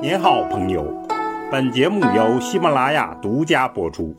[0.00, 0.84] 您好，朋友。
[1.50, 4.16] 本节目由喜马拉雅独家播出。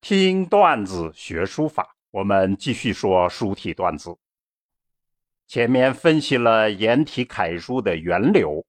[0.00, 4.16] 听段子学书法，我们继续说书体段子。
[5.46, 8.66] 前面分析了颜体楷书的源流，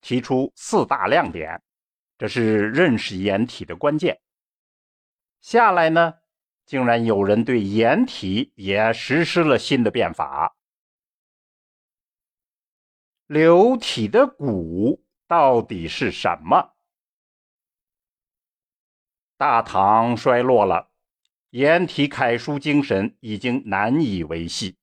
[0.00, 1.60] 提出四大亮点，
[2.16, 4.20] 这是认识颜体的关键。
[5.40, 6.14] 下来呢，
[6.64, 10.54] 竟然有人对颜体也实施了新的变法。
[13.30, 16.72] 流体的骨到底是什么？
[19.36, 20.90] 大唐衰落了，
[21.50, 24.76] 颜体楷书精神已经难以维系。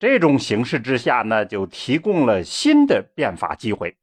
[0.00, 3.96] 这种形势之下呢，就提供了新的变法机会。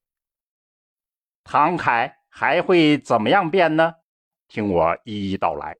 [1.43, 3.95] 唐楷还会怎么样变呢？
[4.47, 5.77] 听我一一道来。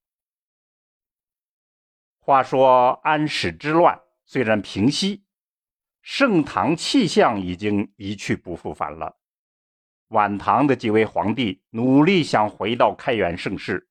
[2.19, 5.24] 话说安史之乱虽然平息。
[6.07, 9.17] 盛唐气象已经一去不复返了。
[10.09, 13.89] 晚唐的几位皇帝努力想回到开元盛世，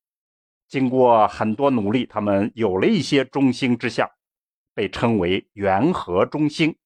[0.69, 4.09] 经过很多努力，他们有了一些中兴之象，
[4.75, 6.77] 被称为元和中兴。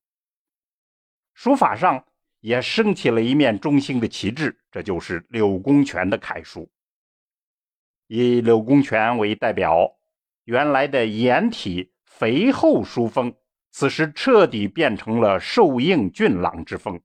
[1.34, 2.02] 书法上
[2.40, 6.72] 也升起了一面中兴的旗帜，这就是柳公权的楷书。
[8.06, 9.98] 以柳公权为代表，
[10.44, 13.36] 原来的颜体肥厚书风。
[13.70, 17.00] 此时彻底变成了瘦硬俊朗之风，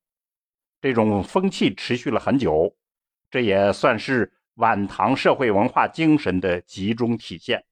[0.82, 2.76] 这种风气持续了很久，
[3.30, 7.64] 这也算是晚唐社会文化精神的集中体现。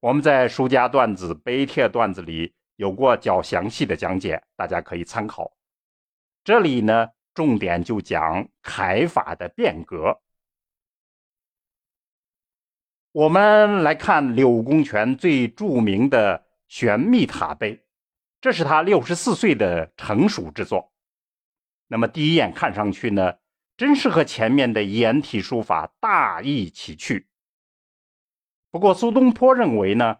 [0.00, 5.52] 我们在书家段子、碑帖段子里有过较详细的讲解，大家可以参考。
[6.42, 10.22] 这里呢，重点就讲楷法的变革。
[13.12, 16.45] 我们来看柳公权最著名的。
[16.68, 17.84] 玄秘塔碑，
[18.40, 20.92] 这是他六十四岁的成熟之作。
[21.86, 23.38] 那么第一眼看上去呢，
[23.76, 27.28] 真是和前面的颜体书法大异其趣。
[28.70, 30.18] 不过苏东坡认为呢，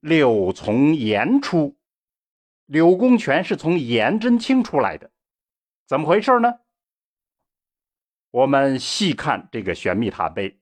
[0.00, 1.76] 柳从颜出，
[2.66, 5.10] 柳公权是从颜真卿出来的，
[5.86, 6.60] 怎么回事呢？
[8.30, 10.58] 我们细看这个玄秘塔碑，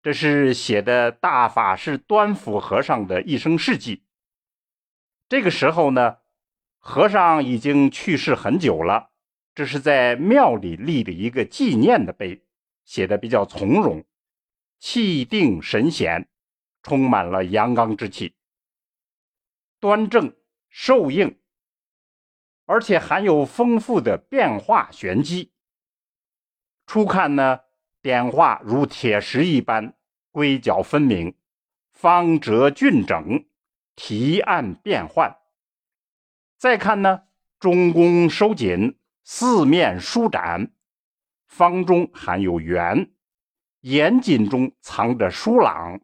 [0.00, 4.04] 这是写的大法师端甫和尚的一生事迹。
[5.28, 6.18] 这个时候呢，
[6.78, 9.10] 和尚已经去世很久了。
[9.54, 12.44] 这是在庙里立的一个纪念的碑，
[12.84, 14.04] 写的比较从容，
[14.78, 16.28] 气定神闲，
[16.82, 18.34] 充满了阳刚之气，
[19.80, 20.36] 端正
[20.68, 21.38] 瘦硬，
[22.66, 25.52] 而且含有丰富的变化玄机。
[26.86, 27.60] 初看呢，
[28.02, 29.96] 点画如铁石一般，
[30.32, 31.34] 规角分明，
[31.92, 33.46] 方折俊整。
[33.96, 35.38] 提案变换，
[36.58, 37.22] 再看呢，
[37.60, 40.72] 中宫收紧，四面舒展，
[41.46, 43.12] 方中含有圆，
[43.80, 46.00] 严谨中藏着疏朗。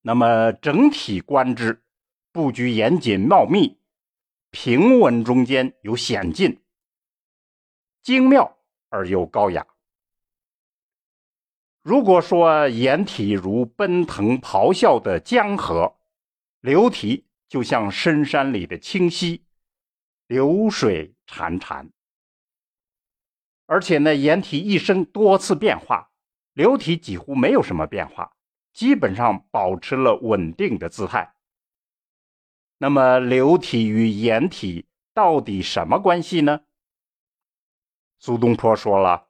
[0.00, 1.82] 那么整体观之，
[2.32, 3.78] 布局严谨茂密，
[4.50, 6.62] 平稳中间有险峻，
[8.02, 8.56] 精妙
[8.88, 9.66] 而又高雅。
[11.82, 15.99] 如果说颜体如奔腾咆哮的江河。
[16.60, 19.44] 流体就像深山里的清溪，
[20.26, 21.90] 流水潺潺。
[23.66, 26.10] 而且呢，岩体一生多次变化，
[26.52, 28.36] 流体几乎没有什么变化，
[28.72, 31.34] 基本上保持了稳定的姿态。
[32.78, 36.62] 那么，流体与岩体到底什么关系呢？
[38.18, 39.28] 苏东坡说了：“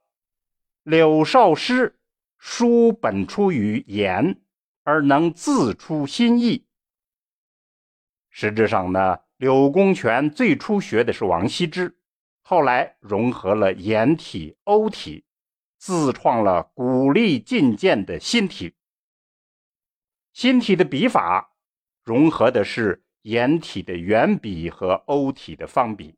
[0.82, 2.00] 柳少师
[2.38, 4.42] 书本出于颜，
[4.82, 6.66] 而能自出心意。”
[8.30, 11.98] 实质上呢，柳公权最初学的是王羲之，
[12.40, 15.24] 后来融合了颜体、欧体，
[15.78, 18.74] 自创了古丽进谏的新体。
[20.32, 21.54] 新体的笔法
[22.04, 26.16] 融合的是颜体的圆笔和欧体的方笔。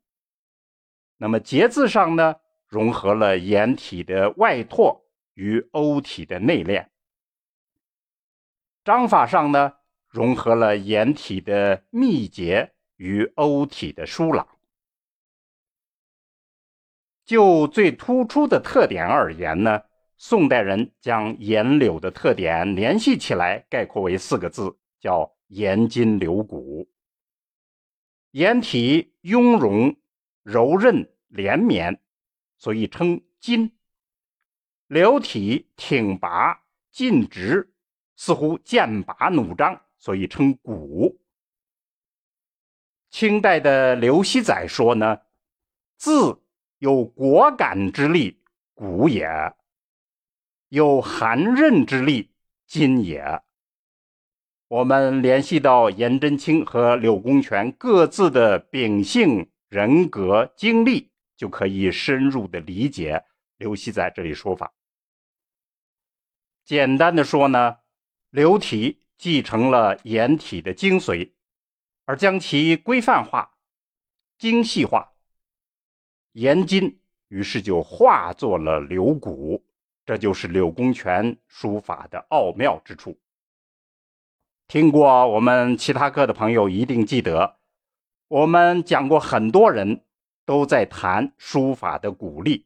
[1.17, 2.35] 那么节字上呢，
[2.67, 6.87] 融合了颜体的外拓与欧体的内敛。
[8.83, 9.73] 章法上呢？
[10.13, 14.47] 融合了颜体的密结与欧体的疏朗。
[17.25, 19.81] 就最突出的特点而言呢，
[20.15, 26.87] 宋代人将颜柳的特点联系起来，概括为四个字，叫“颜筋柳骨”。
[28.29, 29.95] 颜体雍容、
[30.43, 31.99] 柔韧、连绵，
[32.59, 33.71] 所以称筋；
[34.85, 36.61] 柳体挺拔、
[36.91, 37.73] 劲直，
[38.15, 39.81] 似乎剑拔弩张。
[40.03, 41.17] 所以称古。
[43.09, 45.21] 清代的刘熙载说呢，
[45.95, 46.41] 字
[46.79, 48.41] 有果敢之力，
[48.73, 49.55] 古也；
[50.67, 52.33] 有含刃之力，
[52.67, 53.41] 今也。
[54.67, 63.23] 我们联系到颜真卿和柳公权各自的秉性、人格、经历，就可以深入的理解
[63.55, 64.73] 刘熙载这里说法。
[66.65, 67.77] 简单的说呢，
[68.31, 71.31] 刘体继承了颜体的精髓，
[72.03, 73.55] 而将其规范化、
[74.37, 75.13] 精细化。
[76.33, 76.99] 颜筋
[77.29, 79.63] 于是就化作了柳骨，
[80.05, 83.17] 这就是柳公权书法的奥妙之处。
[84.67, 87.55] 听过我们其他课的朋友一定记得，
[88.27, 90.03] 我们讲过很多人
[90.45, 92.65] 都在谈书法的鼓励，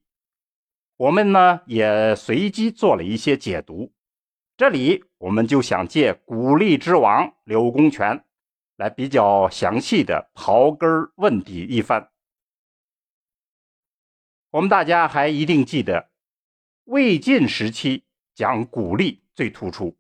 [0.96, 3.94] 我们呢也随机做了一些解读。
[4.56, 8.24] 这里我们就想借鼓励之王柳公权
[8.76, 12.12] 来比较详细的刨根问底一番。
[14.52, 16.10] 我们大家还一定记得，
[16.86, 19.98] 魏晋时期讲鼓励最突出。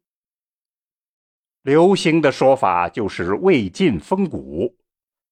[1.63, 4.77] 流行的说法就是魏晋风骨，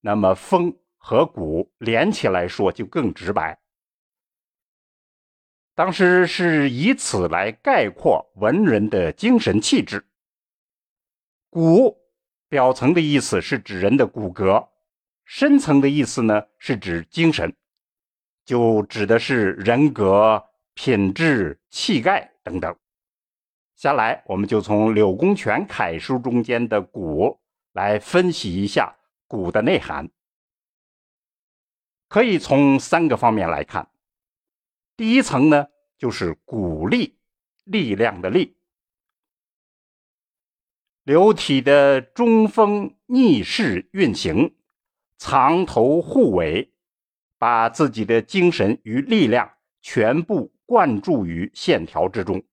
[0.02, 3.58] 那么风和骨连起来说就更直白。
[5.76, 10.06] 当时是以此来概括文人的精神气质。
[11.50, 11.98] 骨
[12.48, 14.70] 表层的意思是指人的骨骼，
[15.26, 17.54] 深层的意思呢是指精神，
[18.46, 20.42] 就指的是人格、
[20.74, 22.74] 品质、气概等等。
[23.76, 27.38] 下来，我们就从柳公权楷书中间的“骨”
[27.74, 28.96] 来分析一下
[29.28, 30.10] “骨”的内涵。
[32.08, 33.90] 可以从三个方面来看。
[34.98, 37.18] 第一层呢，就是鼓励
[37.66, 38.58] 力量的“力”。
[41.04, 44.56] 流体的中锋逆势运行，
[45.18, 46.74] 藏头护尾，
[47.38, 52.44] 把自己的精神与力量全部灌注于线条之中。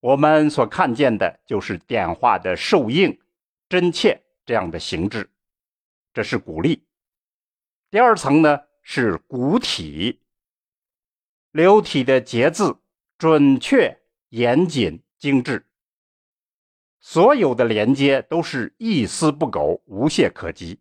[0.00, 3.18] 我们所看见的就是点画的受硬、
[3.68, 5.30] 真切这样的形制，
[6.12, 6.84] 这是鼓励。
[7.88, 10.20] 第二层呢是骨体，
[11.52, 12.76] 流体的结字
[13.16, 15.64] 准确、严谨、精致，
[17.00, 20.80] 所有的连接都是一丝不苟、无懈可击，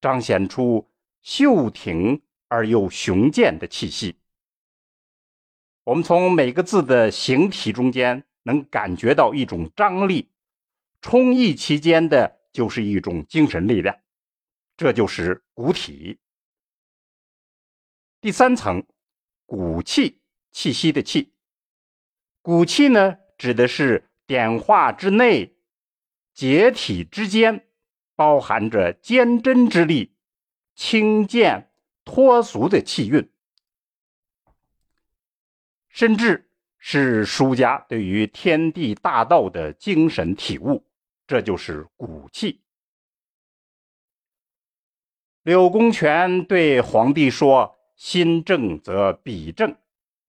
[0.00, 0.88] 彰显出
[1.20, 4.16] 秀挺而又雄健的气息。
[5.84, 10.30] 我们从每个字的形体中间能感觉到一种张力，
[11.00, 13.98] 充溢其间的就是一种精神力量，
[14.76, 16.18] 这就是骨体。
[18.20, 18.86] 第三层，
[19.46, 20.20] 骨气，
[20.52, 21.32] 气息的气。
[22.42, 25.56] 骨气呢，指的是点画之内，
[26.34, 27.66] 结体之间，
[28.14, 30.14] 包含着坚贞之力、
[30.74, 31.72] 轻健
[32.04, 33.32] 脱俗的气韵。
[35.88, 40.86] 甚至是书家对于天地大道的精神体悟，
[41.26, 42.60] 这就是骨气。
[45.42, 49.76] 柳公权对皇帝说：“心正则笔正。”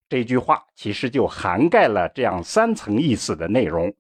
[0.10, 3.96] 这句话其实就涵盖了这样三层意思的内容：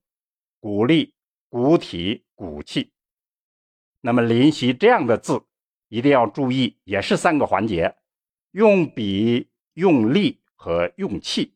[0.60, 1.14] 骨力、
[1.48, 2.92] 骨体、骨气。
[4.02, 5.46] 那么临习这样的字，
[5.88, 7.96] 一定要注意，也是三个环节：
[8.52, 11.54] 用笔、用力和用气。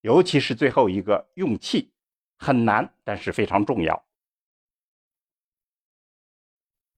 [0.00, 1.92] 尤其是最后一个用气
[2.38, 4.04] 很难，但是非常重要。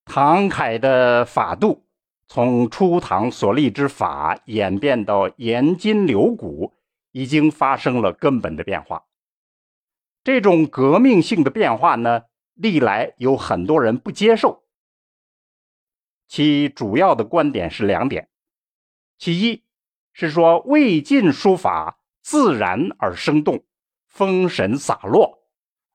[0.07, 1.85] 唐楷的法度
[2.35, 6.73] 从初唐所立之法演变到颜筋柳骨，
[7.11, 9.05] 已经发生了根本的变化。
[10.25, 12.23] 这种革命性的变化呢，
[12.55, 14.63] 历来有很多人不接受。
[16.27, 18.31] 其主要的观点是两点：
[19.19, 19.63] 其一
[20.15, 21.99] 是说魏晋书法。
[22.23, 23.63] 自然而生动，
[24.07, 25.43] 风神洒落，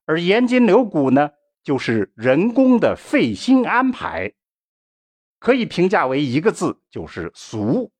[0.05, 1.31] 而颜筋柳骨呢，
[1.63, 4.33] 就是人工的费心安排，
[5.39, 7.91] 可以评价为一个字，就是俗。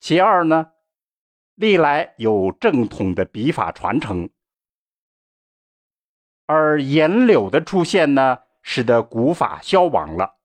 [0.00, 0.72] 其二呢，
[1.54, 4.30] 历来有正统的笔法传承，
[6.46, 10.38] 而颜柳的出现呢，使得古法消亡了。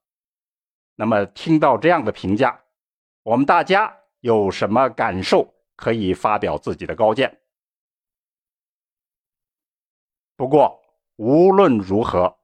[0.96, 2.63] 那么，听到这样的评价，
[3.24, 5.53] 我们大家有什么感受？
[5.75, 7.39] 可以发表自己的高见。
[10.36, 10.81] 不过
[11.17, 12.36] 无论如何，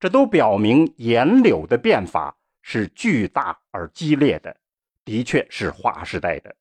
[0.00, 4.56] 这都表明颜柳的变法是巨大而激烈的，
[5.04, 6.54] 的确是划时代的。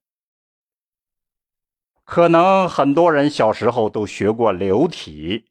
[2.03, 5.45] 可能很多人小时候都学过柳体，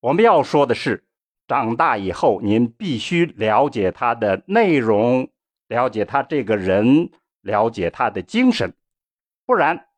[0.00, 1.04] 我们要说的是，
[1.48, 5.30] 长大以后您必须了解它的内容、
[5.68, 8.74] 了解他这个人，了解他的精神，
[9.46, 9.88] 不然，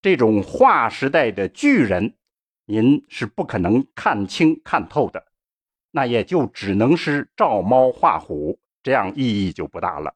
[0.00, 2.14] 这种划时代的巨人，
[2.64, 5.26] 您是不可能看清看透的，
[5.96, 10.12] 那也就只能是照猫画虎，这样意义就不大了。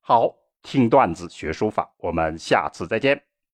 [0.00, 3.20] 好，听段子学书法，我们下次再见。